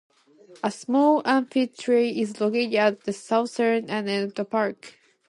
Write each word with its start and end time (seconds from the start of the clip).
A 0.63 0.71
small 0.71 1.21
amphitheatre 1.25 1.93
is 1.93 2.41
located 2.41 2.73
at 2.73 3.01
the 3.03 3.13
southern 3.13 3.87
end 3.91 4.09
of 4.09 4.33
the 4.33 4.43
park. 4.43 4.97